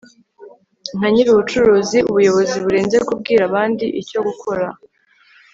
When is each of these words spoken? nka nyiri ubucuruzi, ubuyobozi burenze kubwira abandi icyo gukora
nka 0.97 1.07
nyiri 1.13 1.29
ubucuruzi, 1.31 1.97
ubuyobozi 2.09 2.55
burenze 2.63 2.97
kubwira 3.07 3.41
abandi 3.49 3.85
icyo 4.01 4.19
gukora 4.27 4.65